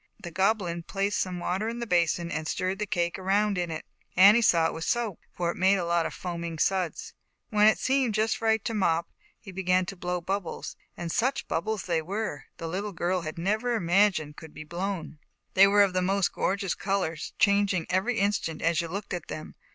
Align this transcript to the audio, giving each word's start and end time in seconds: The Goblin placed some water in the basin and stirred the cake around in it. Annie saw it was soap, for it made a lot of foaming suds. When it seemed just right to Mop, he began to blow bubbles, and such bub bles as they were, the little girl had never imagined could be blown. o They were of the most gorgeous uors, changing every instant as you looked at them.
The 0.19 0.31
Goblin 0.31 0.81
placed 0.81 1.19
some 1.19 1.37
water 1.37 1.69
in 1.69 1.77
the 1.77 1.85
basin 1.85 2.31
and 2.31 2.47
stirred 2.47 2.79
the 2.79 2.87
cake 2.87 3.19
around 3.19 3.55
in 3.59 3.69
it. 3.69 3.85
Annie 4.17 4.41
saw 4.41 4.65
it 4.65 4.73
was 4.73 4.87
soap, 4.87 5.19
for 5.31 5.51
it 5.51 5.57
made 5.57 5.77
a 5.77 5.85
lot 5.85 6.07
of 6.07 6.13
foaming 6.15 6.57
suds. 6.57 7.13
When 7.51 7.67
it 7.67 7.77
seemed 7.77 8.15
just 8.15 8.41
right 8.41 8.65
to 8.65 8.73
Mop, 8.73 9.09
he 9.39 9.51
began 9.51 9.85
to 9.85 9.95
blow 9.95 10.19
bubbles, 10.19 10.75
and 10.97 11.11
such 11.11 11.47
bub 11.47 11.65
bles 11.65 11.83
as 11.83 11.85
they 11.85 12.01
were, 12.01 12.45
the 12.57 12.67
little 12.67 12.93
girl 12.93 13.21
had 13.21 13.37
never 13.37 13.75
imagined 13.75 14.37
could 14.37 14.55
be 14.55 14.63
blown. 14.63 15.19
o 15.21 15.25
They 15.53 15.67
were 15.67 15.83
of 15.83 15.93
the 15.93 16.01
most 16.01 16.33
gorgeous 16.33 16.73
uors, 16.73 17.33
changing 17.37 17.85
every 17.87 18.17
instant 18.17 18.63
as 18.63 18.81
you 18.81 18.87
looked 18.87 19.13
at 19.13 19.27
them. 19.27 19.53